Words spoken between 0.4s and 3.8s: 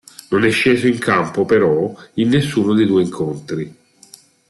è sceso in campo, però, in nessuno dei due incontri.